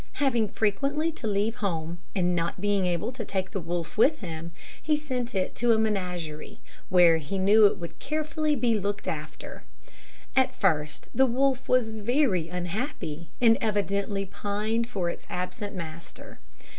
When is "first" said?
10.55-11.07